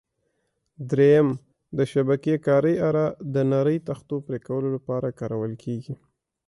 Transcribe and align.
درېیم: 0.89 1.27
د 1.77 1.79
شبکې 1.91 2.35
کارۍ 2.47 2.75
اره: 2.89 3.05
د 3.33 3.35
نرۍ 3.51 3.77
تختو 3.87 4.15
پرېکولو 4.27 4.67
لپاره 4.75 5.15
کارول 5.19 5.53
کېږي. 5.63 5.93